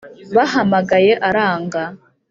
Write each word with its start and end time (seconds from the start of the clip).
Bahamagaye 0.35 1.11
aranga 1.27 1.81